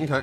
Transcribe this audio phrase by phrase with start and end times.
[0.00, 0.22] Okay.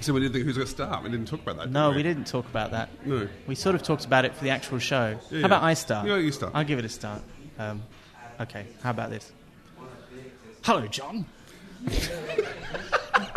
[0.00, 1.04] So we didn't think who's going to start.
[1.04, 1.70] We didn't talk about that.
[1.70, 2.88] No, did we didn't talk about that.
[3.06, 3.28] No.
[3.46, 5.18] We sort of talked about it for the actual show.
[5.30, 5.40] Yeah.
[5.40, 6.06] How about I start?
[6.08, 6.52] Yeah, you start.
[6.54, 7.22] I'll give it a start.
[7.58, 7.82] Um,
[8.40, 9.30] okay, how about this?
[10.64, 11.26] Hello, John.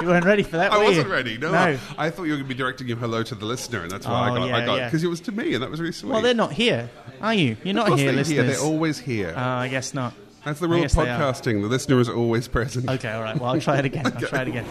[0.02, 1.14] you weren't ready for that, I wasn't you?
[1.14, 1.38] ready.
[1.38, 1.58] No, No.
[1.58, 3.92] I, I thought you were going to be directing your hello to the listener, and
[3.92, 4.48] that's why I Oh, got.
[4.48, 4.86] yeah, I got yeah.
[4.88, 6.12] because it was to me, and that was really sweet.
[6.12, 6.90] Well, they're not here,
[7.22, 7.56] are you?
[7.64, 8.46] You're not of course here, they're listeners.
[8.48, 8.56] here.
[8.56, 9.34] They're always here.
[9.36, 10.14] Uh, I guess not.
[10.48, 11.20] That's the rule of guess they are.
[11.20, 11.62] podcasting.
[11.62, 12.90] The listener is always present.
[12.90, 13.38] Okay, all right.
[13.40, 14.06] Well, I'll try it again.
[14.06, 14.66] I'll try it again.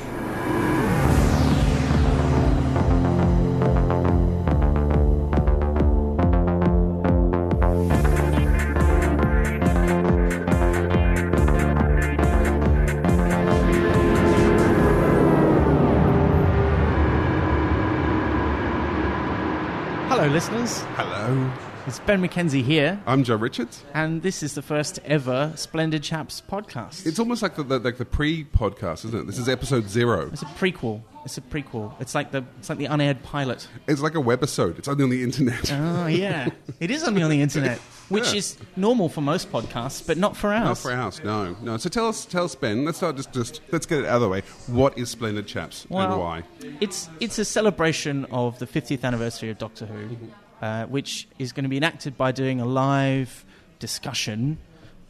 [21.87, 23.85] It's Ben McKenzie here, I'm John Richards.
[23.95, 27.07] and this is the first ever Splendid Chaps podcast.
[27.07, 29.27] It's almost like the, the like the pre-podcast, isn't it?
[29.29, 30.29] This is episode zero.
[30.33, 31.03] It's a prequel.
[31.25, 31.93] It's a prequel.
[32.01, 33.69] It's like the it's like the unaired pilot.
[33.87, 34.79] It's like a webisode.
[34.79, 35.73] It's only on the internet.
[35.73, 36.49] Oh yeah,
[36.81, 38.39] it is only on the internet, which Yeah.
[38.39, 40.65] is normal for most podcasts, but not for ours.
[40.65, 41.77] Not for ours, no, no.
[41.77, 42.85] So tell us, tell us, Ben.
[42.85, 44.41] Let's start just, just let's get it out of the way.
[44.67, 46.43] What is Splendid Chaps well, and why?
[46.81, 50.27] It's it's a celebration of the 50th anniversary of Doctor Who, Mm-hmm.
[50.61, 53.45] Uh, which is going to be enacted by doing a live
[53.79, 54.59] discussion,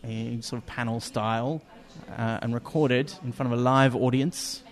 [0.02, 1.62] in sort of panel style,
[2.16, 4.62] uh, and recorded in front of a live audience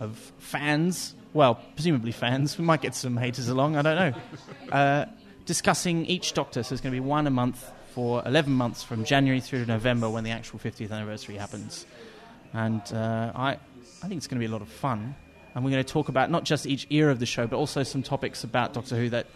[0.00, 1.14] of fans.
[1.32, 2.58] Well, presumably fans.
[2.58, 3.76] We might get some haters along.
[3.76, 4.20] I don't know.
[4.68, 5.06] Uh,
[5.46, 6.62] discussing each Doctor.
[6.62, 9.66] So there's going to be one a month for 11 months from January through to
[9.66, 11.86] November when the actual 50th anniversary happens.
[12.52, 15.16] And uh, I, I think it's going to be a lot of fun.
[15.54, 17.82] And we're going to talk about not just each era of the show, but also
[17.82, 19.26] some topics about Doctor Who that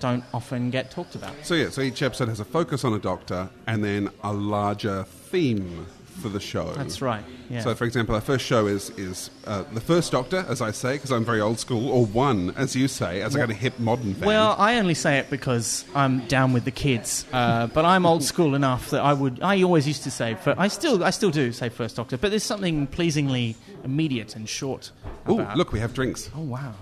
[0.00, 1.34] don't often get talked about.
[1.42, 5.04] So yeah, so each episode has a focus on a doctor and then a larger
[5.04, 5.86] theme
[6.20, 6.72] for the show.
[6.72, 7.24] That's right.
[7.48, 7.60] Yeah.
[7.62, 10.94] So, for example, our first show is is uh, the first Doctor, as I say,
[10.94, 13.78] because I'm very old school, or one, as you say, as a kind of hip
[13.78, 14.26] modern fan.
[14.26, 18.22] well, I only say it because I'm down with the kids, uh, but I'm old
[18.22, 19.40] school enough that I would.
[19.42, 22.30] I always used to say, for, I still, I still do say First Doctor, but
[22.30, 24.92] there's something pleasingly immediate and short.
[25.26, 26.30] oh, look, we have drinks.
[26.36, 26.74] Oh wow!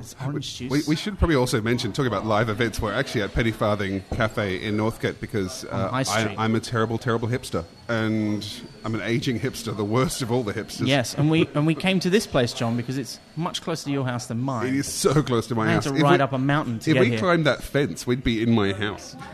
[0.00, 0.70] It's orange juice.
[0.70, 4.02] We, we should probably also mention, talking about live events, we're actually at Penny Farthing
[4.14, 6.36] Cafe in Northcote because uh, High Street.
[6.38, 7.64] I, I'm a terrible, terrible hipster.
[7.88, 8.46] And
[8.84, 10.86] I'm an aging hipster, the worst of all the hipsters.
[10.86, 13.90] Yes, and we and we came to this place, John, because it's much closer to
[13.90, 14.68] your house than mine.
[14.68, 15.84] It is so close to my I had house.
[15.84, 17.18] to If ride we- up a mountain to If we here.
[17.18, 19.16] climbed that fence, we'd be in my house.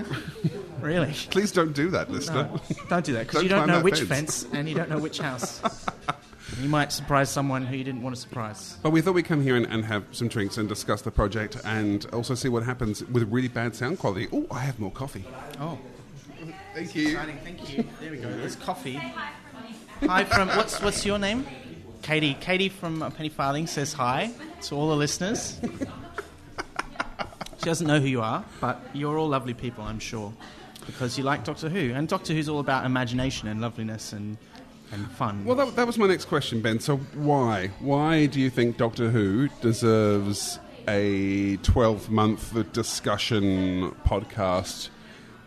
[0.81, 1.13] Really?
[1.31, 2.45] Please don't do that, listener.
[2.45, 4.47] No, don't do that because you don't climb know that which fence.
[4.53, 5.61] and you don't know which house.
[6.61, 8.77] you might surprise someone who you didn't want to surprise.
[8.83, 11.57] But we thought we'd come here and, and have some drinks and discuss the project
[11.65, 14.29] and also see what happens with really bad sound quality.
[14.33, 15.25] Oh, I have more coffee.
[15.61, 15.79] Oh,
[16.75, 17.09] Thank you.
[17.09, 17.39] exciting!
[17.45, 17.85] Thank you.
[18.01, 18.31] There we go.
[18.37, 19.01] There's coffee.
[20.03, 21.45] Hi from what's what's your name?
[22.03, 22.35] Katie.
[22.35, 24.31] Katie from uh, Penny Farthing says hi
[24.63, 25.59] to all the listeners.
[27.59, 30.33] she doesn't know who you are, but you're all lovely people, I'm sure,
[30.87, 34.37] because you like Doctor Who, and Doctor Who's all about imagination and loveliness and
[34.93, 35.45] and fun.
[35.45, 36.81] Well, that, that was my next question, Ben.
[36.81, 37.69] So, why?
[37.81, 44.89] Why do you think Doctor Who deserves a 12 month discussion podcast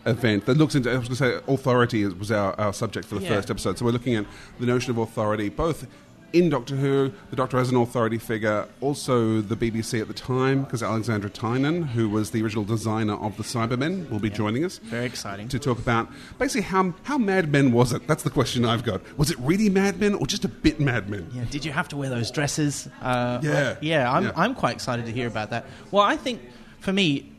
[0.06, 3.16] event that looks into, I was going to say, authority was our, our subject for
[3.16, 3.30] the Yeah.
[3.35, 3.78] first episode.
[3.78, 4.25] So, we're looking at
[4.59, 5.88] the notion of authority, both
[6.34, 10.64] in Doctor Who, the Doctor has an authority figure, also the BBC at the time,
[10.64, 14.78] because Alexandra Tynan, who was the original designer of the Cybermen, will be joining us
[14.80, 15.47] Very exciting.
[15.50, 16.08] to talk about
[16.40, 18.08] basically how how Mad Men was it?
[18.08, 19.02] That's the question I've got.
[19.18, 21.30] Was it really Mad Men or just a bit Mad Men?
[21.34, 22.88] Yeah, did you have to wear those dresses?
[23.02, 23.75] Uh, Yeah.
[23.81, 24.12] yeah.
[24.12, 24.31] I'm Yeah.
[24.36, 25.66] I'm quite excited to hear about that.
[25.92, 26.42] Well, I think
[26.80, 27.31] for me,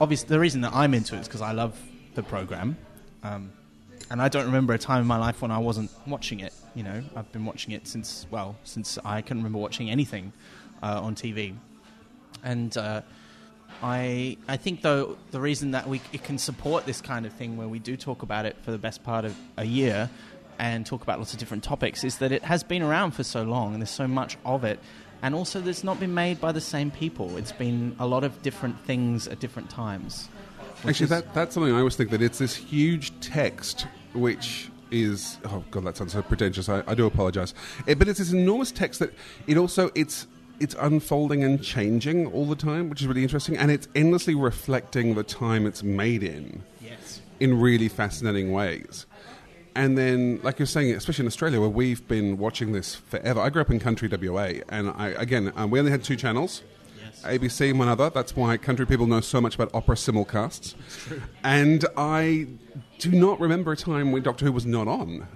[0.00, 1.78] obviously, the reason that I'm into it is because I love
[2.14, 2.76] the program,
[3.22, 3.52] um,
[4.12, 6.52] and I don't remember a time in my life when I wasn't watching it.
[6.74, 10.32] You know, I've been watching it since well, since I can remember watching anything
[10.82, 11.56] uh, on TV,
[12.44, 12.76] and.
[12.76, 13.02] Uh,
[13.82, 17.56] I I think though the reason that we it can support this kind of thing
[17.56, 20.10] where we do talk about it for the best part of a year
[20.58, 23.42] and talk about lots of different topics is that it has been around for so
[23.42, 24.78] long and there's so much of it
[25.22, 27.36] and also that it's not been made by the same people.
[27.38, 30.28] It's been a lot of different things at different times.
[30.86, 35.64] Actually, that, that's something I always think that it's this huge text which is oh
[35.70, 36.68] god that sounds so pretentious.
[36.68, 37.54] I, I do apologize,
[37.86, 39.12] Eh, but it's this enormous text that
[39.46, 40.26] it also it's
[40.60, 45.14] it's unfolding and changing all the time, which is really interesting, and it's endlessly reflecting
[45.14, 46.62] the time it's made in.
[46.80, 47.20] yes.
[47.40, 49.06] in really fascinating ways.
[49.74, 53.40] And then, like you're saying, especially in Australia, where we've been watching this forever.
[53.40, 56.62] I grew up in country WA, and I, again, um, we only had two channels.
[57.12, 57.22] Yes.
[57.24, 58.10] ABC and one other.
[58.10, 60.74] That's why country people know so much about opera simulcasts.
[61.44, 62.46] And I
[62.98, 65.26] do not remember a time when Doctor Who was not on.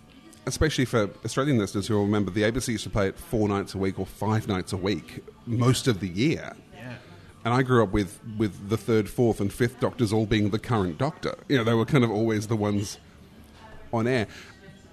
[0.46, 3.74] especially for Australian listeners who will remember, the ABC used to play it four nights
[3.74, 6.54] a week or five nights a week most of the year.
[6.74, 6.94] Yeah.
[7.44, 10.58] And I grew up with, with the third, fourth, and fifth Doctors all being the
[10.60, 11.34] current Doctor.
[11.48, 12.98] You know, they were kind of always the ones
[13.92, 14.28] on air.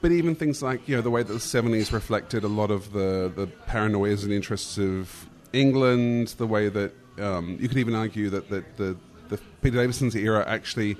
[0.02, 2.92] But even things like, you know, the way that the 70s reflected a lot of
[2.92, 8.30] the, the paranoias and interests of England, the way that um, you could even argue
[8.32, 8.98] that, that the,
[9.30, 10.98] the Peter Davison's era actually,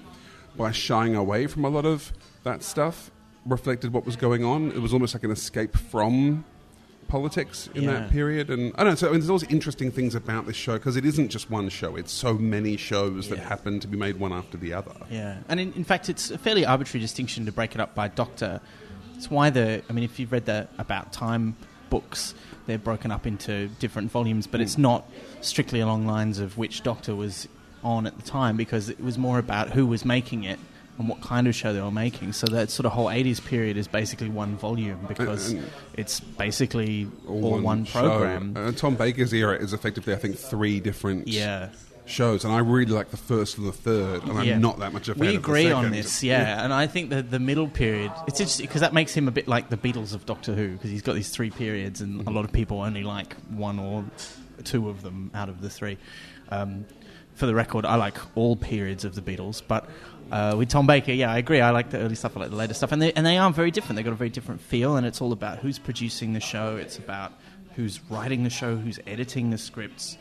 [0.56, 2.14] by shying away from a lot of
[2.44, 3.12] that stuff,
[3.46, 4.72] reflected what was going on.
[4.72, 6.46] It was almost like an escape from
[7.08, 7.92] politics in Yeah.
[7.94, 8.50] that period.
[8.50, 10.96] And I don't know, so I mean, there's always interesting things about this show because
[10.96, 14.32] it isn't just one show, it's so many shows that happen to be made one
[14.34, 14.94] after the other.
[15.12, 18.08] Yeah, and in, in fact, it's a fairly arbitrary distinction to break it up by
[18.08, 18.62] doctor.
[19.16, 21.56] It's why the I mean, if you've read the About Time
[21.94, 22.34] books,
[22.66, 24.82] they're broken up into different volumes, but it's hmm.
[24.82, 25.10] not
[25.42, 27.48] strictly along lines of which doctor was
[27.84, 30.58] on at the time because it was more about who was making it
[30.98, 32.34] and what kind of show they were making.
[32.34, 36.20] So that sort of whole 80s period is basically one volume uh, because And- it's
[36.20, 38.02] basically all, one, show.
[38.02, 38.54] program.
[38.56, 41.70] Uh, Tom Baker's era is effectively, I think, three different yeah.
[42.06, 44.56] Shows, and I really like the first and the third, and Yeah.
[44.56, 46.64] I'm not that much of a fan We of the agree on this, yeah.
[46.64, 49.48] And I think that the middle period, it's interesting because that makes him a bit
[49.48, 52.28] like the Beatles of Doctor Who because he's got these three periods, and Mm-hmm.
[52.28, 54.04] a lot of people only like one or
[54.64, 55.98] two of them out of the three.
[56.50, 56.86] Um,
[57.36, 59.90] for the record, I like all periods of the Beatles, but
[60.32, 61.62] uh, with Tom Baker, yeah, I agree.
[61.62, 63.50] I like the early stuff, I like the later stuff, and they and they are
[63.52, 63.96] very different.
[63.96, 66.76] They've got a very different feel, and it's all about who's producing the show.
[66.76, 67.34] It's about
[67.76, 70.18] who's writing the show, who's editing the scripts.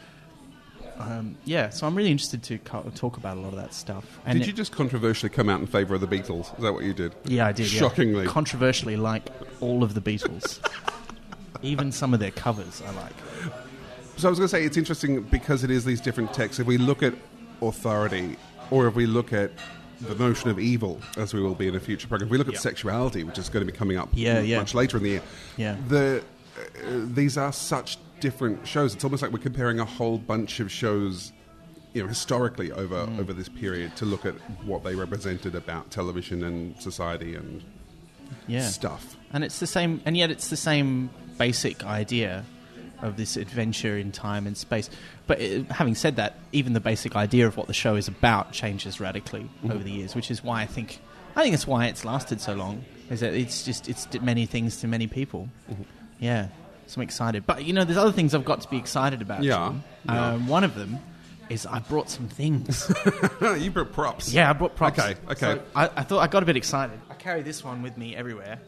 [0.99, 4.05] Um, yeah, so I'm really interested to co- talk about a lot of that stuff.
[4.25, 6.55] And Did it- you just controversially come out in favour of the Beatles?
[6.57, 7.15] Is that what you did?
[7.25, 7.73] Yeah, I did.
[7.73, 7.81] yeah.
[7.81, 8.27] Shockingly.
[8.27, 9.29] controversially, like
[9.61, 10.59] all of the Beatles,
[11.63, 13.13] even some of their covers, I like.
[14.17, 16.61] So I was going to say it's interesting because it is these different texts.
[16.61, 17.15] If we look at
[17.63, 18.37] authority,
[18.71, 19.51] or if we look at
[20.03, 22.49] the notion of evil, as we will be in a future program, if we look
[22.49, 22.61] at Yeah.
[22.61, 24.59] sexuality, which is going to be coming up Yeah, m- yeah.
[24.59, 25.23] much later in the year,
[25.57, 25.77] Yeah.
[25.89, 26.23] the
[26.59, 26.61] uh,
[27.15, 28.95] these are such different shows.
[28.95, 31.33] It's almost like we're comparing a whole bunch of shows.
[31.95, 33.19] You know, historically over Mm.
[33.21, 34.35] over this period, to look at
[34.65, 37.63] what they represented about television and society and
[38.49, 39.17] Yeah, stuff.
[39.35, 42.45] and it's the same, and yet it's the same basic idea
[43.03, 44.89] of this adventure in time and space.
[45.27, 48.53] But uh having said that, even the basic idea of what the show is about
[48.53, 50.99] changes radically over the years, which is why I think
[51.37, 52.85] I think it's why it's lasted so long.
[53.11, 55.51] Is that it's just it's many things to many people.
[56.21, 56.49] Yeah,
[56.87, 57.47] so I'm excited.
[57.47, 59.43] But you know, there's other things I've got to be excited about.
[59.43, 59.75] Yeah.
[60.09, 60.99] Um, one of them
[61.49, 62.93] is I brought some things.
[63.59, 64.33] you brought props.
[64.33, 64.99] Yeah, I brought props.
[64.99, 65.55] Okay, okay.
[65.57, 66.99] So I, I thought I got a bit excited.
[67.11, 68.59] I carry this one with me everywhere.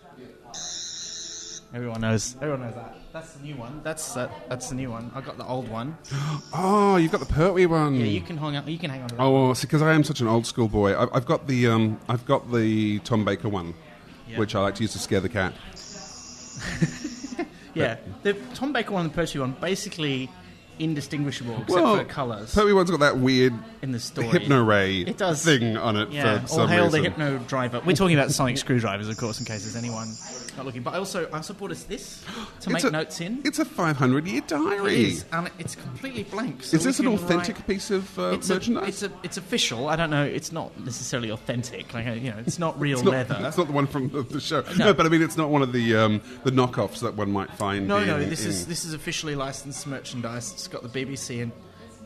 [1.74, 2.36] Everyone knows.
[2.36, 2.94] Everyone knows that.
[3.12, 3.80] That's the new one.
[3.82, 5.10] That's uh, that's the new one.
[5.12, 5.96] I got the old one.
[6.56, 7.96] Oh, you've got the Pertwee one.
[7.96, 8.68] Yeah, you can hang on.
[8.68, 9.10] You can hang on.
[9.18, 11.98] Oh, see, because I am such an old school boy, I've, I've got the um,
[12.08, 13.74] I've got the Tom Baker one,
[14.28, 14.38] Yeah.
[14.38, 15.52] which I like to use to scare the cat.
[17.74, 20.30] yeah, the Tom Baker one and the Pertwee one basically
[20.78, 24.28] indistinguishable except Well, for colours Pertwee one's got that weird in the story.
[24.28, 25.44] hypno ray It does.
[25.44, 27.02] thing on it Yeah, for or some hail reason.
[27.02, 27.80] the hypno driver.
[27.84, 30.08] We're talking about sonic screwdrivers, of course, in case there's anyone
[30.56, 30.82] not looking.
[30.82, 32.24] But I also I also brought us this
[32.60, 33.40] to make a, notes in.
[33.44, 35.04] It's a 500 year diary.
[35.12, 36.62] is, and it's completely blank.
[36.64, 38.88] so Is this an authentic write- piece of uh, It's a, merchandise?
[38.88, 39.88] it's a, it's official.
[39.88, 40.24] I don't know.
[40.24, 41.92] It's not necessarily authentic.
[41.92, 43.38] Like you know, it's not real It's not, leather.
[43.46, 44.62] it's not the one from the, the show.
[44.78, 44.86] No.
[44.86, 44.94] No.
[44.94, 47.88] but I mean, it's not one of the um, the knockoffs that one might find.
[47.88, 48.24] no, in, no.
[48.24, 50.52] This in- is this is officially licensed merchandise.
[50.64, 51.52] It's got the BBC and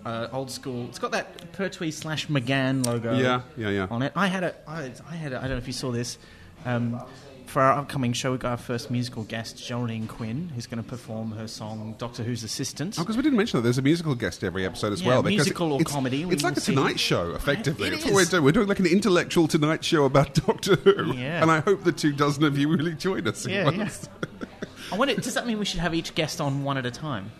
[0.05, 0.87] uh, old school.
[0.88, 3.17] It's got that Pertwee slash McGann logo.
[3.17, 3.87] Yeah, yeah, yeah.
[3.88, 4.55] On it, I had a.
[4.67, 5.33] I, I had.
[5.33, 6.19] A, I don't know if you saw this.
[6.65, 7.00] Um,
[7.47, 10.88] for our upcoming show, we got our first musical guest, Geraldine Quinn, who's going to
[10.88, 14.17] perform her song "Doctor Who's Assistant." Oh, because we didn't mention that there's a musical
[14.17, 15.23] guest every episode as Yeah, well.
[15.23, 16.61] because musical or it's, comedy, It's like a.
[16.61, 17.87] Tonight Show, effectively.
[17.87, 18.43] It That's what we're doing.
[18.43, 21.15] We're doing like an intellectual Tonight Show about Doctor Who.
[21.15, 21.43] Yeah.
[21.43, 23.47] And I hope the two dozen of you really join us.
[23.47, 23.88] Yeah, yeah.
[24.93, 27.31] I wonder, does that mean we should have each guest on one at a time?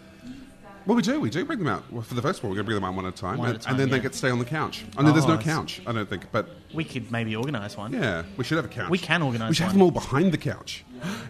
[0.89, 1.21] Well, we do.
[1.21, 1.85] We do bring them out.
[1.93, 3.37] Well, for the first one, we're going to bring them out one at a time.
[3.37, 4.87] One at and, a time, and then they get to stay on the couch.
[4.97, 5.45] I know there's Oh, no I see.
[5.45, 6.33] couch, I don't think.
[6.33, 7.93] But We could maybe organise one.
[7.93, 8.89] yeah, we should have a couch.
[8.89, 9.79] We can organise We should have one.
[9.81, 10.87] them all behind the couch.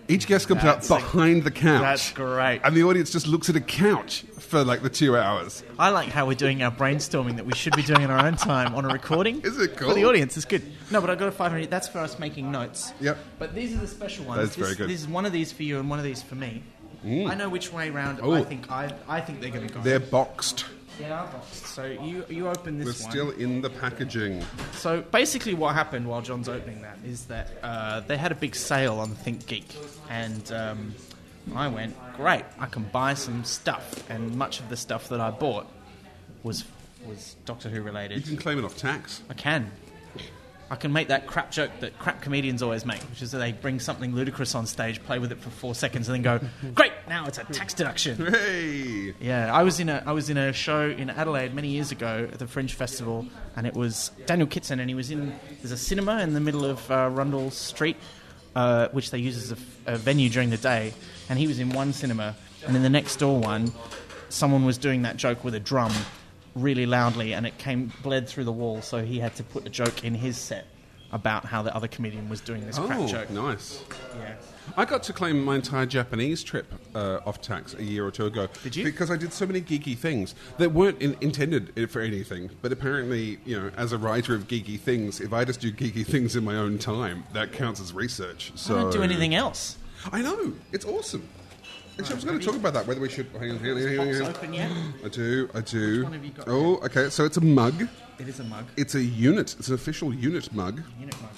[0.06, 1.80] Each guest comes That's out behind the couch.
[1.82, 2.60] That's great.
[2.62, 5.64] And the audience just looks at a couch for like the two hours.
[5.76, 8.36] I like how we're doing our brainstorming that we should be doing in our own
[8.36, 9.40] time on a recording.
[9.44, 9.76] Is it cool?
[9.76, 9.94] For cool?
[9.94, 10.62] the audience, it's good.
[10.92, 11.68] No, but I got a 500.
[11.68, 12.92] That's for us making notes.
[13.00, 13.18] Yep.
[13.40, 14.40] But these are the special ones.
[14.40, 14.88] That's this, very good.
[14.88, 16.62] This is one of these for you and one of these for me.
[17.04, 18.32] I know which way round Oh.
[18.34, 19.80] I think I, I think they're going to go.
[19.80, 20.64] They're boxed.
[20.98, 21.66] They are boxed.
[21.66, 23.10] So you you open this We're one.
[23.12, 24.44] still in the packaging.
[24.72, 28.56] So basically, what happened while John's opening that is that uh, they had a big
[28.56, 29.76] sale on Think Geek,
[30.10, 30.94] and um,
[31.54, 35.30] I went, great, I can buy some stuff, and much of the stuff that I
[35.30, 35.66] bought
[36.42, 36.64] was
[37.06, 38.18] was Doctor Who related.
[38.18, 39.22] You can claim it off tax.
[39.30, 39.70] I can.
[40.70, 43.52] I can make that crap joke that crap comedians always make, which is that they
[43.52, 46.92] bring something ludicrous on stage, play with it for four seconds, and then go, "Great,
[47.08, 50.52] now it's a tax deduction." Hey, Yeah, I was in a I was in a
[50.52, 54.80] show in Adelaide many years ago at the Fringe Festival, and it was Daniel Kitson,
[54.80, 57.96] and he was in there's a cinema in the middle of uh, Rundle Street,
[58.54, 60.92] uh, which they use as a venue during the day,
[61.30, 63.72] and he was in one cinema, and in the next door one,
[64.28, 65.92] someone was doing that joke with a drum
[66.62, 69.70] really loudly, and it came bled through the wall, so he had to put a
[69.70, 70.66] joke in his set
[71.10, 73.30] about how the other comedian was doing this crap oh, joke.
[73.30, 73.82] nice.
[74.18, 74.34] Yeah.
[74.76, 78.26] I got to claim my entire Japanese trip uh, off tax a year or two
[78.26, 78.48] ago.
[78.62, 78.84] Did you?
[78.84, 82.50] Because I did so many geeky things that weren't in, intended for anything.
[82.60, 86.06] But apparently, you know, as a writer of geeky things, if I just do geeky
[86.06, 88.52] things in my own time, that counts as research.
[88.56, 89.78] So I don't do anything else.
[90.12, 91.26] I know it's awesome.
[91.98, 92.86] Actually, I was going to talk about that.
[92.86, 94.28] Whether we should hang on, hang on, hang on, hang on.
[94.28, 94.70] open yet?
[95.04, 96.04] I do, I do.
[96.04, 97.10] one have you got oh, okay.
[97.10, 97.88] So it's a mug.
[98.18, 98.66] It is a mug.
[98.76, 99.56] It's a unit.
[99.58, 100.80] It's an official unit mug.
[101.00, 101.30] Unit mug.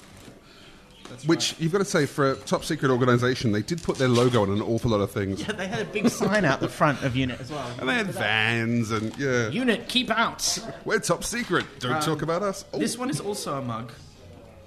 [1.09, 4.07] That's Which you've got to say, for a top secret organisation, they did put their
[4.07, 5.41] logo on an awful lot of things.
[5.41, 7.69] Yeah, they had a big sign out the front of Unit as well.
[7.79, 9.49] And they had vans and yeah.
[9.49, 10.59] Unit, keep out.
[10.85, 11.65] We're top secret.
[11.79, 12.65] Don't talk about us.
[12.71, 13.91] Oh, This one is also a mug,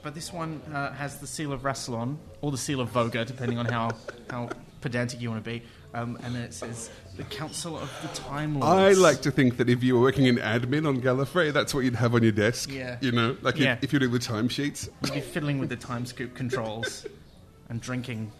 [0.02, 3.58] but this one uh, has the seal of Rassilon or the seal of Voga, depending
[3.58, 3.92] on how
[4.28, 4.50] how
[4.82, 5.62] pedantic you want to be.
[5.94, 9.70] Um, and then it says the Council of the Time I like to think that
[9.70, 12.68] if you were working in admin on Gallifrey, that's what you'd have on your desk.
[12.70, 12.96] Yeah.
[13.00, 13.74] You know, like Yeah.
[13.74, 14.88] if, if you're doing the timesheets.
[15.04, 17.06] You'd be fiddling with the time scoop controls
[17.68, 18.32] and drinking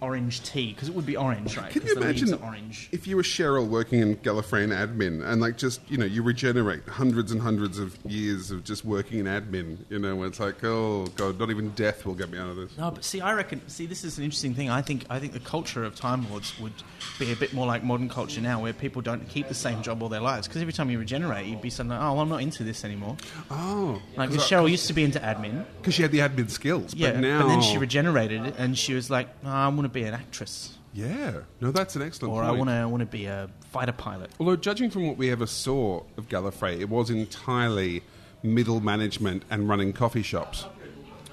[0.00, 1.70] orange tea because it would be orange, right?
[1.70, 2.88] Can you imagine orange?
[2.92, 6.86] if you were Cheryl working in Gallifreyan admin and like just you know you regenerate
[6.88, 10.62] hundreds and hundreds of years of just working in admin, you know, where it's like
[10.64, 12.76] oh god, not even death will get me out of this.
[12.78, 13.60] No, but see, I reckon.
[13.68, 14.70] See, this is an interesting thing.
[14.70, 15.04] I think.
[15.10, 16.72] I think the culture of Time Lords would
[17.18, 20.02] be a bit more like modern culture now, where people don't keep the same job
[20.02, 20.46] all their lives.
[20.48, 23.16] Because every time you regenerate, you'd be suddenly, oh, well, I'm not into this anymore.
[23.50, 27.12] Oh, Like Cheryl used to be into admin, because she had the admin skills, yeah,
[27.12, 30.02] but now and then she regenerated, and she was like, no, I want to be
[30.04, 32.48] an actress, yeah, no, that's an excellent or point.
[32.54, 34.30] I want to, I want to be a fighter pilot.
[34.38, 38.02] Although, judging from what we ever saw of Gallifrey, it was entirely
[38.42, 40.66] middle management and running coffee shops.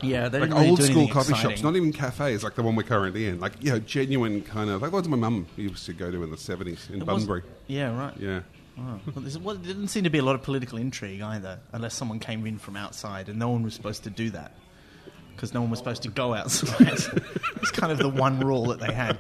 [0.02, 1.52] Yeah, they Like really old school coffee exciting.
[1.52, 3.40] shops, not even cafes like the one we're currently in.
[3.40, 6.32] Like, you know, genuine kind of, like what my mum used to go to in
[6.32, 7.44] the 70s in It was- Bunbury.
[7.68, 8.18] Yeah, right.
[8.18, 8.40] Yeah.
[8.80, 9.00] Oh.
[9.14, 12.18] Well, well, there didn't seem to be a lot of political intrigue either, unless someone
[12.20, 14.54] came in from outside, and no one was supposed to do that
[15.42, 16.88] because no one was supposed to go outside.
[17.56, 19.18] it's kind of the one rule that they had.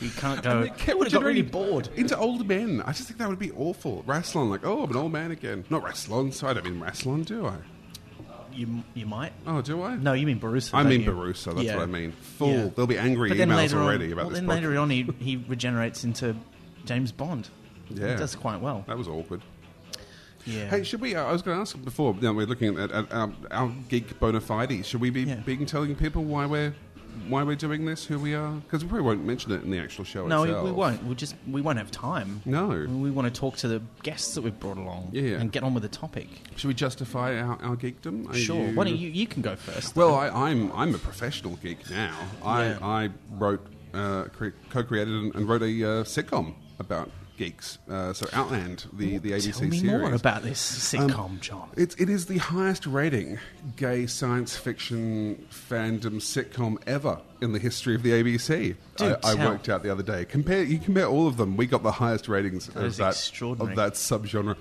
[0.00, 0.68] You can't go.
[0.76, 1.88] Kept would have got really bored.
[1.96, 2.82] Into old men.
[2.82, 4.02] I just think that would be awful.
[4.06, 5.64] Rassilon, like, oh, I'm an old man again.
[5.70, 7.56] Not Rassilon, so I don't mean Rassilon, do I?
[8.52, 9.32] You, you might.
[9.46, 9.96] Oh, do I?
[9.96, 10.74] No, you mean Borusa.
[10.74, 11.10] I don't mean you?
[11.10, 11.76] Borusa, that's Yeah.
[11.76, 12.12] what I mean.
[12.12, 12.48] Fool.
[12.50, 12.66] Yeah.
[12.66, 14.54] There'll be angry But then emails later already on, about well, this then book.
[14.56, 16.36] later on, he, he regenerates into
[16.84, 17.48] James Bond.
[17.88, 18.10] Yeah.
[18.10, 18.84] He does quite well.
[18.88, 19.40] That was awkward.
[20.46, 20.68] Yeah.
[20.68, 21.14] Hey, should we?
[21.14, 22.14] Uh, I was going to ask before.
[22.14, 24.86] You know, we're looking at, at our, our geek bona fides.
[24.86, 25.36] Should we be Yeah.
[25.36, 26.74] being telling people why we're
[27.28, 28.52] why we're doing this, who we are?
[28.54, 30.64] Because we probably won't mention it in the actual show no, we, itself.
[30.64, 31.04] we won't.
[31.04, 32.40] We just we won't have time.
[32.46, 32.68] No.
[32.68, 35.36] We want to talk to the guests that we've brought along Yeah.
[35.38, 36.28] and get on with the topic.
[36.56, 38.30] Should we justify our, our geekdom?
[38.30, 38.68] Are Sure.
[38.68, 39.10] you- Why don't you?
[39.10, 39.94] You can go first.
[39.94, 42.16] Well, I, I'm I'm a professional geek now.
[42.42, 42.78] I Yeah.
[42.82, 47.78] I wrote, uh, cre- co-created, and, and wrote a uh, sitcom about geeks.
[47.88, 49.82] Uh, so Outland, the the ABC Tell me series.
[49.84, 51.68] more about this sitcom, John.
[51.76, 53.38] It, it is the highest rating
[53.76, 58.76] gay science fiction fandom sitcom ever in the history of the ABC.
[59.00, 60.24] I, I worked out the other day.
[60.24, 61.56] Compare you compare all of them.
[61.56, 64.56] We got the highest ratings of that of that subgenre.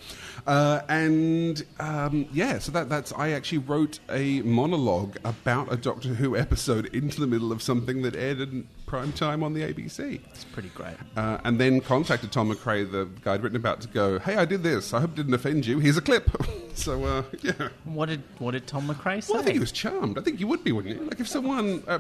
[0.48, 6.10] Uh, and um, yeah, so that that's I actually wrote a monologue about a Doctor
[6.10, 10.20] Who episode into the middle of something that aired in prime time on the ABC.
[10.32, 10.98] It's pretty great.
[11.16, 14.44] Uh, and then contacted Tom MacRae, the guy I'd written about, to go, "Hey, I
[14.44, 14.94] did this.
[14.94, 15.80] I hope it didn't offend you.
[15.80, 16.30] Here's a clip."
[16.74, 17.70] so uh, yeah.
[17.86, 19.32] What did what did Tom MacRae say?
[19.32, 20.18] Well, I think he was charmed.
[20.18, 21.06] I think you would be, wouldn't you?
[21.06, 22.00] Like if someone uh,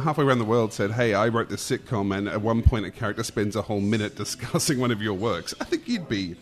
[0.00, 2.90] halfway around the world said, "Hey, I wrote this sitcom," and at one point a
[2.90, 6.36] character spends a whole minute discussing one of your works, I think you'd be.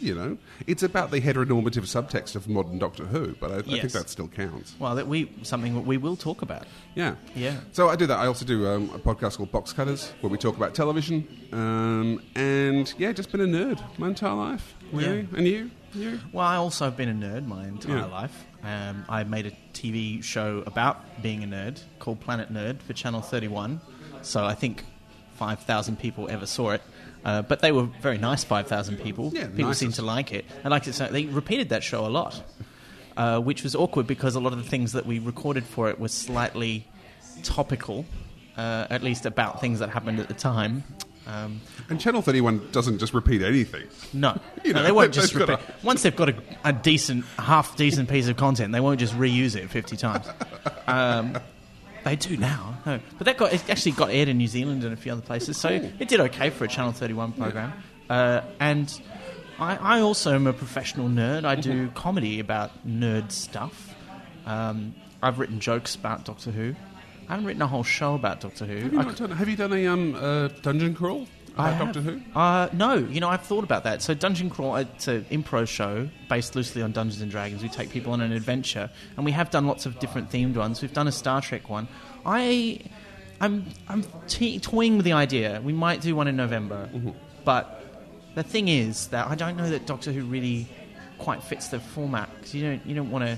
[0.00, 3.92] You know, it's about the heteronormative subtext of modern Doctor Who, but I, I think
[3.92, 4.74] that still counts.
[4.78, 6.66] well, that we something that we will talk about.
[6.94, 7.16] Yeah.
[7.34, 7.56] Yeah.
[7.72, 8.18] So I do that.
[8.18, 11.26] I also do um, a podcast called Box Cutters, where we talk about television.
[11.52, 14.74] Um, and yeah, just been a nerd my entire life.
[14.92, 15.20] Really?
[15.32, 15.38] Yeah.
[15.38, 15.70] And you?
[15.94, 16.20] You?
[16.32, 18.04] Well, I also have been a nerd my entire Yeah.
[18.04, 18.44] life.
[18.62, 23.20] Um, I made a TV show about being a nerd called Planet Nerd for Channel
[23.22, 23.80] 31.
[24.22, 24.84] So I think
[25.36, 26.82] 5,000 people ever saw it.
[27.24, 29.30] Uh, but they were very nice 5,000 people.
[29.34, 29.80] Yeah, people nicest.
[29.80, 30.44] seemed to like it.
[30.64, 32.42] I liked it so they repeated that show a lot,
[33.16, 35.98] uh, which was awkward because a lot of the things that we recorded for it
[35.98, 36.86] were slightly
[37.42, 38.04] topical,
[38.56, 40.84] uh, at least about things that happened at the time.
[41.26, 41.60] Um,
[41.90, 43.86] And Channel 31 doesn't just repeat anything.
[44.14, 45.58] no, You No, know, they won't just repeat.
[45.82, 46.34] Once they've got a,
[46.64, 50.26] a decent, half decent piece of content, they won't just reuse it fifty times.
[50.86, 51.36] Um,
[52.08, 53.00] they do now, no.
[53.18, 55.56] But that got it actually got aired in New Zealand and a few other places,
[55.56, 57.72] so it did okay for a Channel Thirty One program.
[58.08, 59.00] Uh, and
[59.58, 61.44] I, I also am a professional nerd.
[61.44, 63.94] I do comedy about nerd stuff.
[64.46, 66.74] Um, I've written jokes about Doctor Who.
[67.28, 68.76] I haven't written a whole show about Doctor Who.
[68.76, 71.26] Have you, I done, have you done a um, uh, dungeon crawl
[71.58, 71.86] I have.
[71.86, 72.20] Doctor Who?
[72.38, 74.00] Uh, no, you know, I've thought about that.
[74.02, 77.62] So, Dungeon Crawl, it's an improv show based loosely on Dungeons and Dragons.
[77.62, 80.80] We take people on an adventure, and we have done lots of different themed ones.
[80.82, 81.88] We've done a Star Trek one.
[82.24, 82.80] I,
[83.40, 85.60] I'm, I'm te- toying with the idea.
[85.64, 86.88] We might do one in November,
[87.44, 87.82] but
[88.34, 90.68] the thing is that I don't know that Doctor Who really
[91.18, 93.36] quite fits the format because you don't, you don't want to.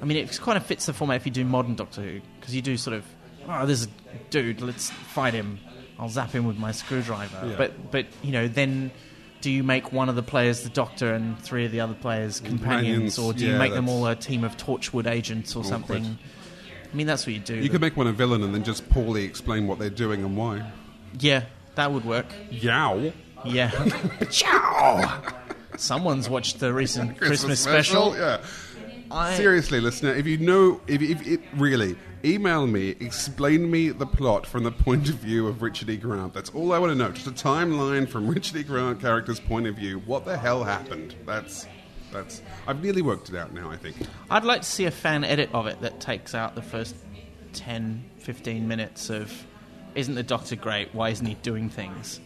[0.00, 2.54] I mean, it kind of fits the format if you do modern Doctor Who because
[2.54, 3.04] you do sort of,
[3.48, 3.88] oh, there's a
[4.30, 5.58] dude, let's fight him.
[5.98, 7.48] I'll zap him with my screwdriver.
[7.48, 7.54] Yeah.
[7.56, 8.90] But but you know then.
[9.42, 12.40] Do you make one of the players the Doctor and three of the other players
[12.40, 15.60] companions, Companions, or do you yeah, make them all a team of Torchwood agents or
[15.60, 15.70] Awkward.
[15.70, 16.18] something?
[16.90, 17.54] I mean, that's what you do.
[17.54, 20.36] You could make one a villain and then just poorly explain what they're doing and
[20.36, 20.68] why.
[21.20, 21.44] yeah,
[21.76, 22.26] that would work.
[22.50, 23.12] Yow.
[23.44, 23.70] Yeah.
[24.30, 25.22] Ciao.
[25.76, 28.16] Someone's watched the recent Christmas, special.
[28.16, 28.40] Yeah.
[29.10, 34.06] I, Seriously, listener, if you know, if, if it really, email me, explain me the
[34.06, 35.96] plot from the point of view of Richard E.
[35.96, 36.34] Grant.
[36.34, 37.10] That's all I want to know.
[37.10, 38.62] Just a timeline from Richard E.
[38.62, 40.00] Grant character's point of view.
[40.00, 41.14] What the hell happened?
[41.24, 41.66] That's
[42.12, 42.42] that's.
[42.66, 43.70] I've nearly worked it out now.
[43.70, 43.96] I think.
[44.30, 46.96] I'd like to see a fan edit of it that takes out the first
[47.52, 49.46] 10, 15 minutes of
[49.94, 50.94] isn't the Doctor great?
[50.94, 52.20] Why isn't he doing things?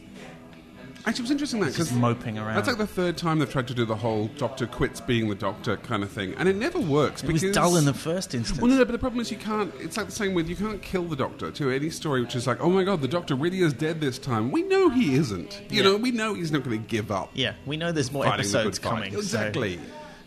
[1.06, 2.56] Actually, it was interesting that because moping around.
[2.56, 5.34] that's like the third time they've tried to do the whole Doctor quits being the
[5.34, 7.22] Doctor kind of thing, and it never works.
[7.24, 8.60] it was dull in the first instance.
[8.60, 9.72] Well, no, no, but the problem is you can't.
[9.80, 12.46] It's like the same with you can't kill the Doctor to any story which is
[12.46, 14.50] like, oh my god, the Doctor really is dead this time.
[14.50, 15.62] We know he isn't.
[15.70, 15.88] You Yeah.
[15.90, 17.30] know, we know he's not going to give up.
[17.34, 18.90] Yeah, we know there's more the episodes fight.
[18.90, 19.12] coming.
[19.12, 19.80] so- Exactly.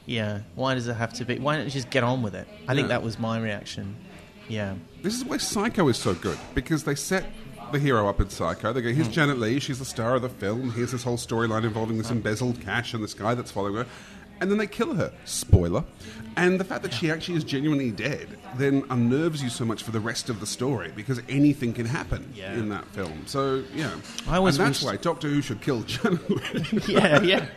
[0.08, 1.38] yeah, why does it have to be?
[1.38, 2.48] Why don't you just get on with it?
[2.68, 2.88] I think Yeah.
[3.00, 3.96] that was my reaction.
[4.50, 4.74] Yeah.
[5.04, 7.26] This is why Psycho is so good because they set
[7.74, 8.72] the hero up in Psycho.
[8.74, 8.96] They go, Hmm.
[8.96, 10.72] here's Janet Leigh, she's the star of the film.
[10.72, 13.86] Here's this whole storyline involving this embezzled cash and this guy that's following her.
[14.42, 15.14] And then they kill her.
[15.26, 15.84] Spoiler.
[16.36, 19.92] And the fact that she actually is genuinely dead then unnerves you so much for
[19.92, 22.54] the rest of the story because anything can happen Yeah.
[22.54, 23.24] in that film.
[23.28, 23.92] So, yeah.
[24.28, 26.80] I always and that's wish- why Doctor Who should kill Janet Leigh.
[26.94, 27.46] yeah, yeah.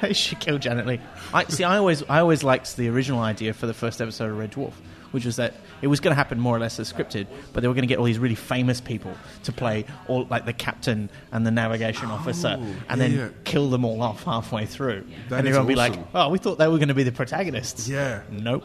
[0.00, 1.00] They should kill Janet Leigh.
[1.32, 1.62] I see.
[1.62, 4.72] I always, I always liked the original idea for the first episode of Red Dwarf,
[5.12, 7.68] which was that it was going to happen more or less as scripted, but they
[7.68, 11.08] were going to get all these really famous people to play all like the captain
[11.30, 13.28] and the navigation officer, and then yeah.
[13.44, 16.58] kill them all off halfway through, That and everyone would be like, "Oh, we thought
[16.58, 18.22] they were going to be the protagonists." Yeah.
[18.30, 18.64] Nope.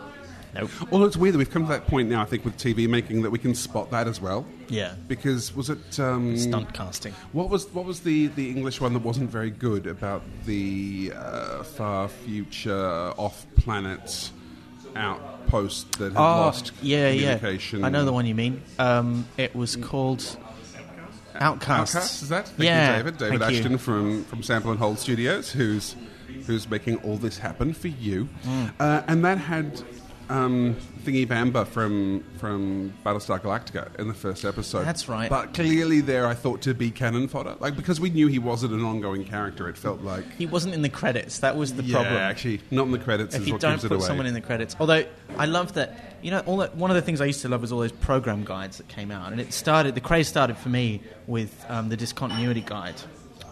[0.55, 0.71] Nope.
[0.91, 3.21] Well, it's weird that we've come to that point now, I think, with TV making
[3.21, 4.45] that we can spot that as well.
[4.69, 4.95] Yeah.
[5.07, 5.99] Because was it.
[5.99, 7.13] Um, Stunt casting.
[7.31, 11.63] What was what was the, the English one that wasn't very good about the uh,
[11.63, 14.31] far future off planet
[14.97, 17.36] outpost that had lost Oh, yeah, yeah.
[17.38, 17.83] communication?
[17.83, 18.62] I know the one you mean.
[18.79, 20.23] Um, it was called
[21.36, 21.95] Outcasts.
[21.95, 22.47] Outcast is that?
[22.47, 23.17] Thank yeah, you, David.
[23.19, 23.57] David thank you.
[23.60, 25.95] Ashton from from Sample and Hold Studios, who's
[26.47, 28.71] who's making all this happen for you, Mm.
[28.79, 29.81] uh, and that had.
[30.29, 34.85] Um, Thingy Bamber from from Battlestar Galactica in the first episode.
[34.85, 35.29] That's right.
[35.29, 38.73] But clearly, there I thought to be cannon fodder, like because we knew he wasn't
[38.73, 39.69] an ongoing character.
[39.69, 41.39] It felt like He wasn't in the credits.
[41.39, 42.17] That was the yeah, problem.
[42.17, 44.75] actually, not in the credits if is you don't put someone in the credits.
[44.79, 45.05] Although
[45.37, 47.61] I love that, you know, all that, one of the things I used to love
[47.61, 49.95] was all those program guides that came out, and it started.
[49.95, 52.95] The craze started for me with um, the discontinuity guide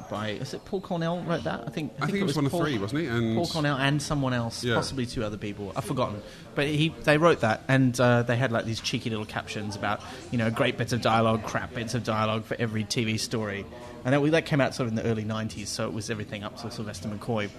[0.09, 1.63] by is it Paul Cornell wrote that?
[1.67, 1.93] I think.
[1.99, 3.07] I think he was one of Paul, three, wasn't he?
[3.07, 4.75] And Paul Cornell and someone else, Yeah.
[4.75, 5.71] possibly two other people.
[5.75, 6.21] I've forgotten,
[6.55, 10.01] but he they wrote that, and uh, they had like these cheeky little captions about
[10.31, 13.65] you know great bits of dialogue, crap bits of dialogue for every TV story,
[14.03, 16.43] and that, that came out sort of in the early '90s, so it was everything
[16.43, 17.49] up to Sylvester McCoy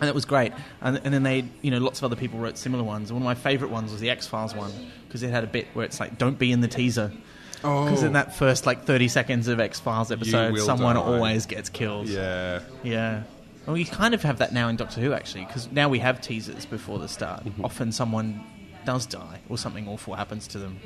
[0.00, 0.52] and it was great.
[0.80, 3.12] And, and then they, you know, lots of other people wrote similar ones.
[3.12, 4.72] One of my favourite ones was the X Files one
[5.06, 7.12] because it had a bit where it's like, "Don't be in the teaser,"
[7.62, 11.02] because oh, in that first like thirty seconds of X Files episode, someone die.
[11.02, 12.08] always gets killed.
[12.08, 13.22] yeah, yeah.
[13.66, 16.20] Well, we kind of have that now in Doctor Who actually, because now we have
[16.20, 17.44] teasers before the start.
[17.44, 17.64] Mm-hmm.
[17.64, 18.44] Often someone
[18.84, 20.80] does die or something awful happens to them.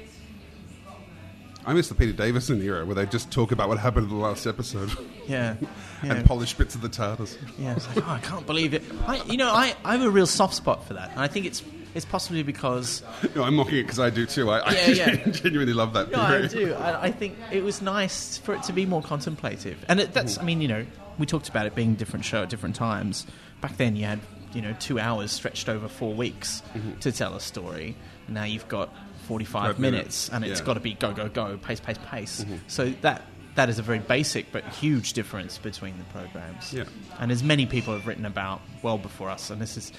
[1.65, 4.23] I miss the Peter Davison era where they just talk about what happened in the
[4.23, 4.91] last episode
[5.27, 5.57] Yeah.
[6.05, 6.13] yeah.
[6.15, 7.37] and polish bits of the TARDIS.
[7.59, 8.85] Yeah, it's like, oh, I can't believe it.
[9.05, 11.45] I, you know, I, I have a real soft spot for that, and I think
[11.47, 11.65] it's
[11.97, 13.03] it's possibly because
[13.35, 14.51] No, I'm mocking it because I do too.
[14.51, 15.23] I, Yeah, yeah.
[15.25, 16.11] I genuinely love that.
[16.11, 16.75] No, I do.
[16.75, 20.37] I, I think it was nice for it to be more contemplative, and it, that's.
[20.37, 20.43] Mm.
[20.43, 20.87] I mean, you know,
[21.19, 23.27] we talked about it being a different show at different times.
[23.63, 24.21] Back then, you had
[24.53, 26.99] you know two hours stretched over four weeks mm-hmm.
[27.01, 27.97] to tell a story.
[28.29, 28.95] Now you've got
[29.27, 30.67] forty-five minutes, minutes, and it's yeah.
[30.67, 32.45] got to be go, go, go, pace, pace, pace.
[32.45, 32.57] Mm-hmm.
[32.69, 33.23] So that
[33.57, 36.73] that is a very basic but huge difference between the programs.
[36.73, 36.85] Yeah.
[37.19, 39.93] And as many people have written about well before us, and this is,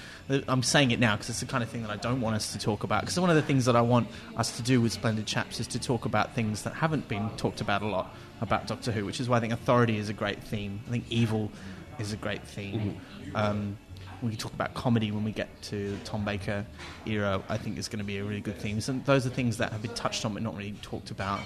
[0.48, 2.52] I'm saying it now because it's the kind of thing that I don't want us
[2.52, 3.02] to talk about.
[3.02, 5.66] Because one of the things that I want us to do with Splendid Chaps is
[5.68, 9.20] to talk about things that haven't been talked about a lot about Doctor Who, which
[9.20, 10.80] is why I think authority is a great theme.
[10.86, 11.50] I think evil
[11.98, 13.00] is a great theme.
[13.34, 13.76] Um,
[14.22, 16.64] we can talk about comedy when we get to the Tom Baker
[17.06, 17.42] era.
[17.48, 18.80] I think is going to be a really good theme.
[18.86, 21.40] And those are things that have been touched on but not really talked about,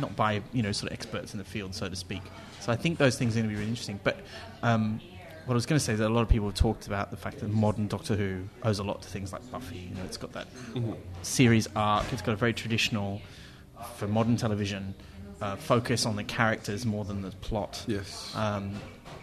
[0.00, 2.22] not by you know sort of experts in the field, so to speak.
[2.60, 4.00] So I think those things are going to be really interesting.
[4.02, 4.18] But
[4.62, 5.00] um,
[5.46, 7.10] what I was going to say is that a lot of people have talked about
[7.10, 9.76] the fact that modern Doctor Who owes a lot to things like Buffy.
[9.90, 10.46] You know, it's got that
[11.22, 12.12] series arc.
[12.12, 13.20] It's got a very traditional
[13.96, 14.94] for modern television
[15.42, 18.32] uh, focus on the characters more than the plot Yes.
[18.34, 18.72] um,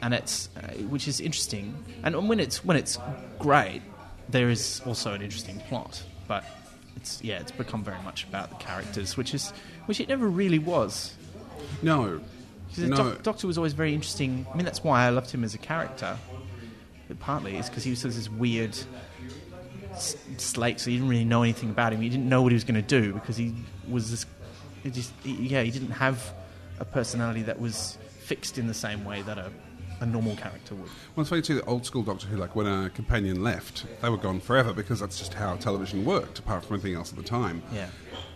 [0.03, 1.73] and it's uh, which is interesting.
[2.03, 2.97] And when it's when it's
[3.39, 3.81] great,
[4.29, 6.03] there is also an interesting plot.
[6.27, 6.43] But
[6.95, 9.51] it's yeah, it's become very much about the characters, which is
[9.85, 11.13] which it never really was.
[11.81, 12.19] No,
[12.75, 12.95] the No.
[12.97, 14.45] doc- Doctor was always very interesting.
[14.51, 16.17] I mean, that's why I loved him as a character.
[17.07, 18.77] But partly is because he was sort of this weird
[19.91, 22.01] s- slate, so you didn't really know anything about him.
[22.01, 23.53] You didn't know what he was going to do because he
[23.89, 24.25] was this.
[24.83, 26.33] He just he, yeah, he didn't have
[26.79, 29.51] a personality that was fixed in the same way that a,
[30.01, 30.89] a normal character would.
[31.15, 31.55] Well, it's funny too.
[31.55, 34.99] The old school Doctor Who, like when a companion left, they were gone forever because
[34.99, 36.39] that's just how television worked.
[36.39, 37.63] Apart from anything else at the time.
[37.73, 37.87] Yeah.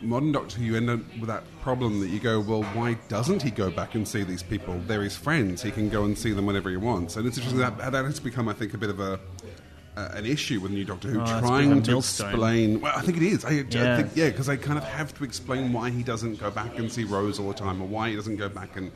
[0.01, 3.41] Modern Doctor Who, you end up with that problem that you go, well, why doesn't
[3.41, 4.79] he go back and see these people?
[4.87, 5.61] They're his friends.
[5.63, 7.15] He can go and see them whenever he wants.
[7.17, 9.19] And it's interesting that that has become, I think, a bit of a.
[9.97, 12.81] Uh, an issue with new Doctor Who Oh, trying to explain.
[12.81, 13.45] Well, I think it is.
[13.45, 13.95] I, I Yeah.
[13.95, 16.91] think yeah, because they kind of have to explain why he doesn't go back and
[16.91, 18.91] see Rose all the time, or why he doesn't go back and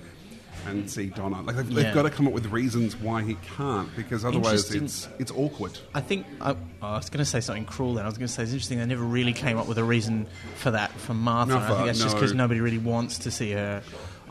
[0.67, 1.41] and see Donna.
[1.41, 1.93] Like they've, they've Yeah.
[1.93, 5.77] got to come up with reasons why he can't, because otherwise it's it's awkward.
[5.93, 7.95] I think I, oh, I was going to say something cruel.
[7.95, 8.79] Then I was going to say it's interesting.
[8.79, 11.55] They never really came up with a reason for that from Martha.
[11.57, 13.81] I think that's just because nobody really wants to see her.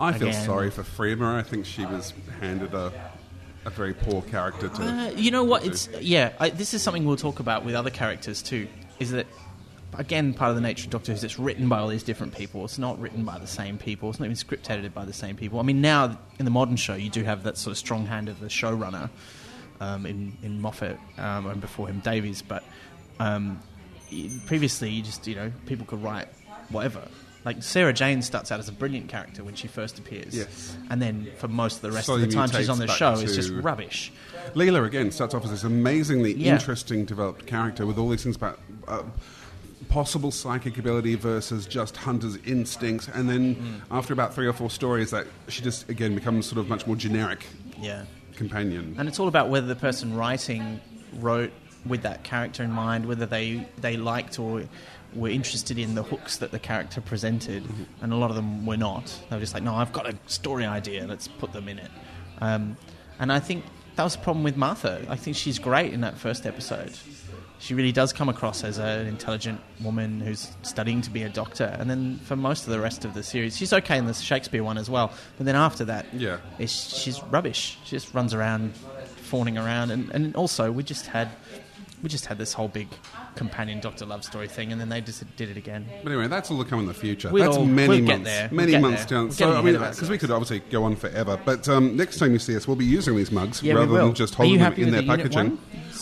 [0.00, 0.44] I feel again.
[0.46, 1.36] sorry for Freema.
[1.36, 2.92] I think she was handed a
[3.64, 4.82] a very poor character to.
[4.82, 5.62] Uh, you know what?
[5.62, 6.32] to- It's yeah.
[6.38, 8.68] I, this is something we'll talk about with other characters too.
[9.00, 9.26] Is that
[9.94, 12.34] again part of the nature of Doctor Who is it's written by all these different
[12.34, 12.64] people.
[12.64, 14.10] It's not written by the same people.
[14.10, 15.58] It's not even script edited by the same people.
[15.58, 18.28] I mean, now in the modern show, you do have that sort of strong hand
[18.28, 19.10] of the showrunner
[19.80, 22.62] um, in in Moffat um, and before him Davies, but
[23.20, 23.60] um,
[24.46, 26.28] previously, you just you know people could write
[26.70, 27.06] whatever.
[27.44, 30.76] Like Sarah Jane starts out as a brilliant character when she first appears, Yes.
[30.90, 33.12] and then for most of the rest Slowly of the time she's on the show,
[33.14, 34.12] it's just rubbish.
[34.54, 36.54] Leela again starts off as this amazingly Yeah.
[36.54, 39.02] interesting developed character with all these things about uh,
[39.88, 43.80] possible psychic ability versus just hunter's instincts, and then Mm.
[43.90, 46.96] after about three or four stories, that she just again becomes sort of much more
[46.96, 47.46] generic
[47.80, 48.02] Yeah.
[48.36, 48.94] companion.
[48.98, 50.80] And it's all about whether the person writing
[51.18, 51.52] wrote
[51.86, 54.62] with that character in mind, whether they, they liked or
[55.14, 57.64] were interested in the hooks that the character presented.
[58.02, 59.06] And a lot of them were not.
[59.30, 61.90] They were just like, no, I've got a story idea, let's put them in it.
[62.40, 62.76] Um,
[63.18, 63.64] and I think
[63.96, 65.04] that was the problem with Martha.
[65.08, 66.92] I think she's great in that first episode.
[67.60, 71.64] She really does come across as an intelligent woman who's studying to be a doctor.
[71.78, 74.62] And then for most of the rest of the series, she's okay in the Shakespeare
[74.62, 75.12] one as well.
[75.36, 76.38] But then after that, Yeah.
[76.60, 77.76] she's rubbish.
[77.84, 78.74] She just runs around,
[79.16, 81.28] fawning around, and, and also we just had
[82.02, 82.88] we just had this whole big
[83.34, 85.86] companion Doctor Love story thing, and then they just did it again.
[86.02, 87.30] But anyway, that's all to come in the future.
[87.30, 88.48] We'll- that's many we'll get months, there.
[88.50, 89.18] We'll many get months there.
[89.18, 89.30] down.
[89.32, 92.38] So I mean, because we could obviously go on forever, but um, next time you
[92.38, 95.02] see us, we'll be using these mugs Yeah, rather than just holding them in their
[95.02, 95.58] the packaging.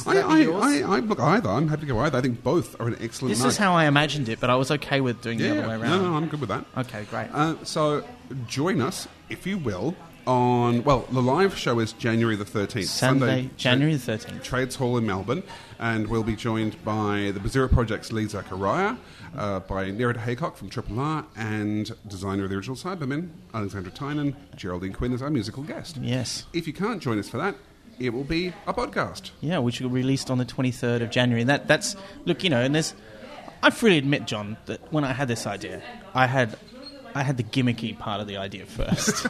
[0.06, 0.42] I, I.
[0.44, 1.48] I, I look either.
[1.48, 2.18] I'm happy to go either.
[2.18, 3.32] I think both are an excellent.
[3.34, 3.48] This night.
[3.48, 5.74] is how I imagined it, but I was okay with doing Yeah, the other way
[5.76, 6.02] around.
[6.02, 6.64] no, no, I'm good with that.
[6.76, 7.28] Okay, great.
[7.32, 8.04] Uh, so
[8.46, 9.96] join us, if you will,
[10.26, 14.42] on well, the live show is January the 13th, Sunday, January the 13th.
[14.42, 15.42] Trades Hall in Melbourne,
[15.78, 18.96] and we'll be joined by the Bazura Project's Lee Zachariah,
[19.36, 24.36] uh, by Nerida Haycock from Triple R, and designer of the original Cybermen, Alexandra Tynan,
[24.56, 25.96] Geraldine Quinn as our musical guest.
[25.98, 26.46] Yes.
[26.52, 27.54] If you can't join us for that,
[27.98, 29.30] it will be a podcast.
[29.40, 31.40] Yeah, which will be released on the 23rd of January.
[31.42, 32.94] And that, that's, look, you know, and there's,
[33.62, 35.82] I freely admit, John, that when I had this idea,
[36.14, 36.58] I had,
[37.16, 39.26] I had the gimmicky part of the idea first.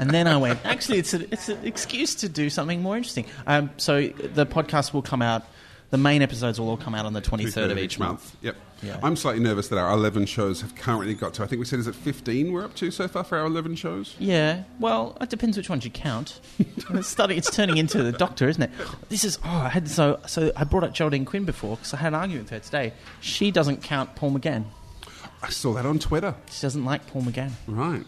[0.00, 3.26] and then I went, actually, it's, a, it's an excuse to do something more interesting.
[3.46, 5.44] Um, so the podcast will come out,
[5.90, 8.36] the main episodes will all come out on the 23rd of each month.
[8.42, 8.56] Yep.
[8.82, 8.98] Yeah.
[9.00, 11.78] I'm slightly nervous that our 11 shows have currently got to, I think we said,
[11.78, 14.16] is it 15 we're up to so far for our 11 shows?
[14.18, 16.40] Yeah, well, it depends which ones you count.
[16.58, 17.38] it's starting.
[17.38, 18.70] It's turning into the Doctor, isn't it?
[19.08, 19.38] This is.
[19.44, 20.18] Oh, I had so.
[20.26, 22.92] So I brought up Geraldine Quinn before because I had an argument with her today.
[23.20, 24.64] She doesn't count Paul McGann.
[25.42, 26.34] I saw that on Twitter.
[26.50, 27.50] She doesn't like Paul McGann.
[27.66, 28.04] Right.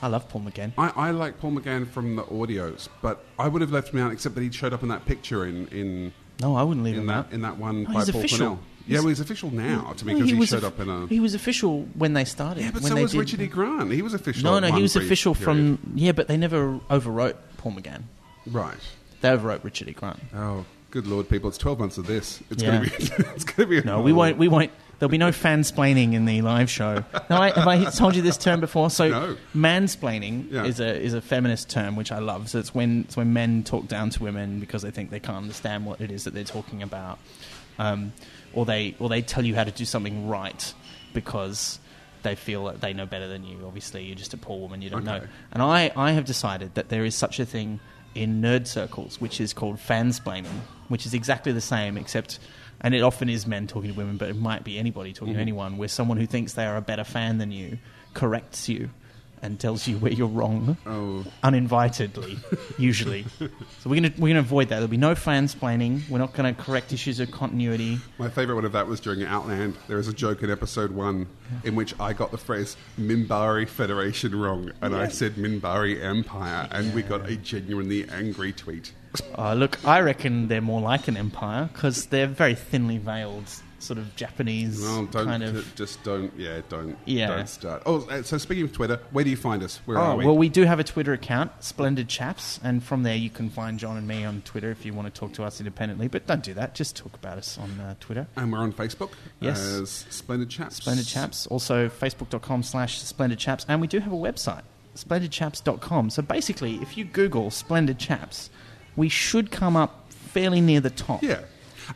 [0.00, 0.72] I love Paul McGann.
[0.78, 4.10] I, I like Paul McGann from the audios, but I would have left him out
[4.12, 7.02] except that he showed up in that picture in, in, No, I wouldn't leave in,
[7.02, 7.32] him that, out.
[7.32, 8.38] in that one Oh, by he's Paul official.
[8.38, 8.60] Cornell.
[8.88, 11.06] Yeah, well, he's official now to me because he, showed of- up in a.
[11.06, 12.64] He was official when they started.
[12.64, 13.46] yeah, but when so they was did- Richard E.
[13.46, 13.92] Grant.
[13.92, 14.42] He was official.
[14.50, 15.44] No, at no, he one was brief official period.
[15.78, 15.92] from.
[15.94, 18.02] Yeah, but they never overwrote Paul McGann.
[18.44, 18.76] Right.
[19.20, 19.92] They overwrote Richard E.
[19.92, 20.18] Grant.
[20.34, 21.48] Oh, good lord, people!
[21.48, 22.40] It's twelve months of this.
[22.50, 22.78] It's Yeah.
[22.78, 22.94] gonna be.
[23.36, 23.78] it's gonna be.
[23.78, 24.38] a No, we whole- won't.
[24.38, 24.72] We won't.
[25.02, 27.02] There'll be no fansplaining in the live show.
[27.28, 28.88] No, I, have I told you this term before?
[28.88, 29.36] So, No.
[29.52, 30.62] mansplaining Yeah.
[30.64, 32.48] is a is a feminist term which I love.
[32.48, 35.38] So it's when it's when men talk down to women because they think they can't
[35.38, 37.18] understand what it is that they're talking about,
[37.80, 38.12] um,
[38.52, 40.72] or they or they tell you how to do something right
[41.14, 41.80] because
[42.22, 43.58] they feel that they know better than you.
[43.66, 44.82] Obviously, you're just a poor woman.
[44.82, 45.18] You don't Okay.
[45.18, 45.26] know.
[45.50, 47.80] And I I have decided that there is such a thing
[48.14, 52.38] in nerd circles, which is called fansplaining, which is exactly the same, except,
[52.82, 55.32] and it often is men talking to women, but it might be anybody talking to
[55.34, 55.40] mm-hmm.
[55.40, 57.78] anyone, where someone who thinks they are a better fan than you
[58.14, 58.90] corrects you
[59.42, 62.38] and tells you where you're wrong Oh, uninvitedly,
[62.78, 63.26] usually.
[63.38, 64.76] So we're gonna we're gonna avoid that.
[64.76, 66.08] There'll be no fansplaining.
[66.08, 67.98] We're not gonna correct issues of continuity.
[68.18, 69.76] my favourite one of that was during Outland.
[69.88, 71.26] There was a joke in episode one
[71.64, 76.94] in which I got the phrase Minbari Federation wrong, and I said Minbari Empire, and
[76.94, 78.92] we got a genuinely angry tweet.
[79.36, 83.44] Uh, look, I reckon they're more like an empire because they're very thinly veiled,
[83.78, 85.74] sort of Japanese Well, don't kind ju- of.
[85.74, 86.32] just don't.
[86.38, 86.96] Yeah, don't.
[87.04, 87.26] Yeah.
[87.26, 87.82] Don't start.
[87.84, 89.80] Oh, uh, so speaking of Twitter, where do you find us?
[89.84, 90.24] Where Oh, are we?
[90.24, 93.78] well, we do have a Twitter account, Splendid Chaps, and from there you can find
[93.78, 96.08] John and me on Twitter if you want to talk to us independently.
[96.08, 98.28] But don't do that; just talk about us on uh, Twitter.
[98.36, 99.58] and we're on Facebook Yes.
[99.60, 100.76] as Splendid Chaps.
[100.76, 101.46] Splendid Chaps.
[101.48, 103.66] Also, facebook.com slash Splendid Chaps.
[103.68, 104.62] And we do have a website,
[104.96, 106.08] splendidchaps.com.
[106.10, 108.48] So basically, if you Google Splendid Chaps,
[108.96, 111.22] we should come up fairly near the top.
[111.22, 111.40] Yeah.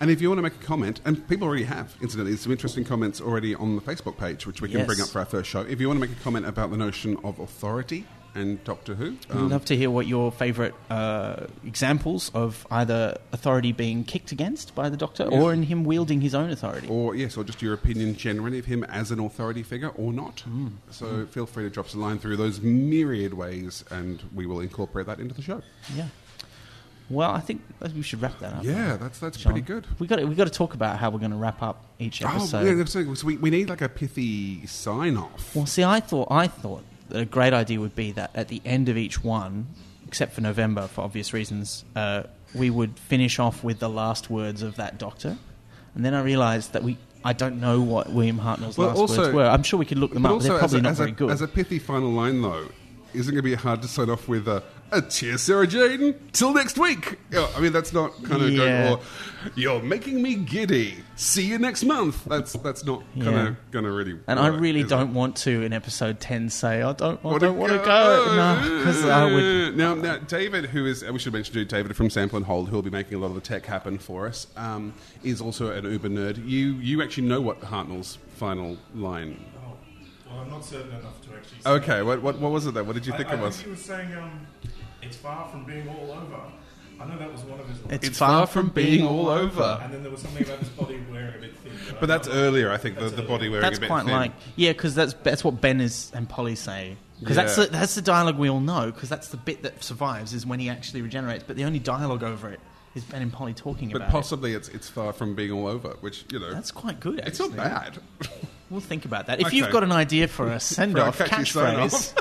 [0.01, 2.85] And if you want to make a comment, and people already have, incidentally, some interesting
[2.85, 4.87] comments already on the Facebook page, which we can Yes.
[4.87, 5.61] bring up for our first show.
[5.61, 8.05] If you want to make a comment about the notion of authority
[8.35, 13.17] and Doctor Who, We'd um, love to hear what your favourite uh, examples of either
[13.33, 16.89] authority being kicked against by the Doctor or in him wielding his own authority.
[16.89, 20.41] or yes, or just your opinion generally of him as an authority figure or not.
[20.41, 20.67] Hmm.
[20.91, 24.61] So feel free to drop us a line through those myriad ways, and we will
[24.61, 25.63] incorporate that into the show.
[25.95, 26.09] Yeah.
[27.09, 27.63] Well, I think
[27.95, 28.65] we should wrap that up.
[28.65, 29.53] Yeah, that's that's John.
[29.53, 29.87] pretty good.
[30.01, 32.29] We got we got to talk about how we're going to wrap up each Oh,
[32.29, 32.65] episode.
[32.79, 35.55] yeah, so so we, we need like a pithy sign off.
[35.55, 38.61] Well, see, I thought I thought that a great idea would be that at the
[38.65, 39.69] end of each one,
[40.09, 44.63] except for November for obvious reasons, uh, we would finish off with the last words
[44.63, 45.37] of that Doctor,
[45.95, 46.97] and then I realised that we.
[47.25, 49.47] I don't know what William Hartnell's Well, last also- words were.
[49.47, 50.41] I'm sure we could look them up.
[50.43, 51.31] They're probably a, not very a, good.
[51.31, 52.69] as a pithy final line, though,
[53.15, 56.15] isn't it going to be hard to sign off with a, a cheers, Sarah Jane.
[56.33, 57.19] Till next week.
[57.31, 58.57] Yeah, I mean, that's not kind of Yeah.
[58.89, 58.93] going.
[58.95, 59.01] Or
[59.55, 60.97] you're making me giddy.
[61.17, 62.25] See you next month.
[62.25, 63.49] That's that's not kind Yeah.
[63.49, 64.19] of going to really.
[64.27, 67.57] and I really don't want to in episode ten say I don't I Wanna don't
[67.59, 71.55] want to go no because I would Now, now, David, who is we should mention
[71.55, 73.65] to David from Sample and Hold, who will be making a lot of the tech
[73.67, 76.37] happen for us, um, is also an Uber nerd.
[76.47, 79.43] You you actually know what Hartnell's final line.
[79.65, 79.73] Oh,
[80.29, 81.61] well, I'm not certain enough to actually.
[81.63, 82.87] Say Okay, what, what what was it then?
[82.87, 83.55] What did you I, think I it was?
[83.57, 84.47] think he was saying, um,
[85.07, 86.41] "It's far from being all over."
[86.99, 87.79] I know that was one of his.
[87.81, 87.93] lines.
[87.93, 89.81] it's, It's far from being all over.
[89.83, 91.73] and then there was something about his body wearing a bit thin.
[92.01, 92.95] But that's earlier, I think.
[92.95, 93.29] The, That's the earlier.
[93.29, 94.13] body wearing That's a bit quite thin.
[94.15, 96.97] like yeah, because that's that's what Ben is and Polly say.
[97.21, 97.65] Because that's Yeah.
[97.67, 98.91] the, that's the dialogue we all know.
[98.93, 101.45] Because that's the bit that survives is when he actually regenerates.
[101.47, 102.61] But the only dialogue over it
[102.95, 104.11] is Ben and Polly talking But about.
[104.11, 106.51] possibly it's it's far from being all over, which you know.
[106.51, 107.19] That's quite good.
[107.21, 107.29] Actually.
[107.31, 107.99] it's not bad.
[108.69, 109.39] We'll think about that.
[109.39, 109.59] If Okay.
[109.59, 112.19] you've got an idea for a send off For a catchy catchphrase,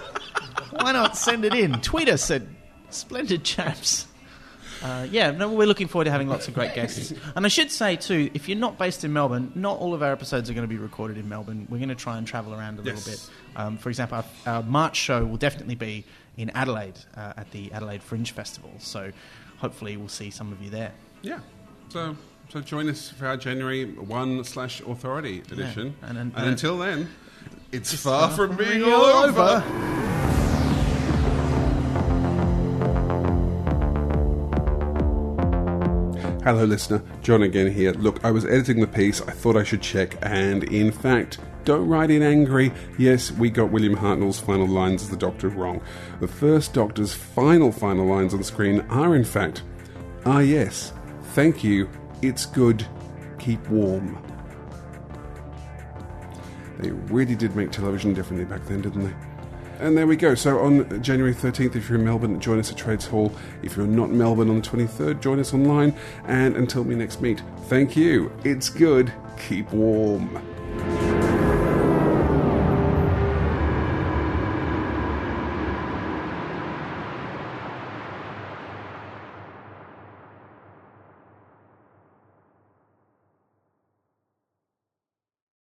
[0.79, 1.81] why not send it in?
[1.81, 2.43] Tweet us at
[2.95, 4.07] Splendid Chaps.
[4.83, 7.13] Uh, yeah, no, we're looking forward to having lots of great guests.
[7.35, 10.11] And I should say, too, if you're not based in Melbourne, not all of our
[10.11, 11.65] episodes are going to be recorded in Melbourne.
[11.69, 13.29] We're going to try and travel around a little bit.
[13.55, 16.03] Um, for example, our, our March show will definitely be
[16.37, 18.71] in Adelaide uh, at the Adelaide Fringe Festival.
[18.79, 19.11] So
[19.57, 20.91] hopefully we'll see some of you there.
[21.21, 21.39] yeah.
[21.89, 22.17] So
[22.49, 25.95] so join us for our January one slash authority edition.
[26.01, 27.09] And- And, and- until then,
[27.71, 29.63] it's far from being all over.
[36.45, 37.01] Hello, listener.
[37.23, 37.91] John again here.
[37.93, 39.19] Look, I was editing the piece.
[39.19, 42.71] I thought I should check, and in fact, don't write in angry.
[42.99, 45.81] Yes, we got William Hartnell's final lines as the Doctor wrong.
[46.19, 49.63] The first Doctor's final, final lines on screen are, in fact,
[50.27, 50.93] ah, yes,
[51.33, 51.89] thank you,
[52.21, 52.85] it's good,
[53.39, 54.15] keep warm.
[56.77, 59.34] They really did make television differently back then, didn't they?
[59.79, 60.35] And there we go.
[60.35, 63.33] So on January 13th, if you're in Melbourne, join us at Trades Hall.
[63.61, 65.93] If you're not in Melbourne on the 23rd, join us online.
[66.25, 68.31] And until we next meet, thank you.
[68.43, 69.11] It's good.
[69.37, 70.54] Keep warm.